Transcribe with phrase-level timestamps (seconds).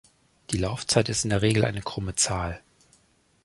[0.49, 2.63] Die Laufzeit ist in der Regel eine krumme Zahl.